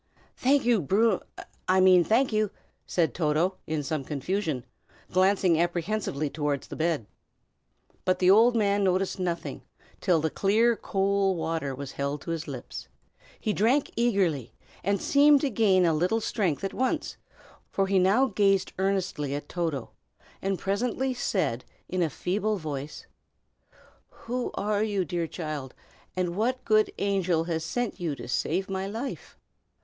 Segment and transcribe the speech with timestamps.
[0.35, 1.19] "Thank you, Bru
[1.67, 2.49] I mean, thank you!"
[2.87, 4.65] said Toto, in some confusion,
[5.11, 7.05] glancing apprehensively toward the bed.
[8.03, 9.61] But the old man noticed nothing,
[9.99, 12.87] till the clear cool water was held to his lips.
[13.39, 17.17] He drank eagerly, and seemed to gain a little strength at once,
[17.69, 19.91] for he now gazed earnestly at Toto,
[20.41, 23.05] and presently said, in a feeble voice:
[24.09, 25.75] "Who are you, dear child,
[26.15, 29.37] and what good angel has sent you to save my life?"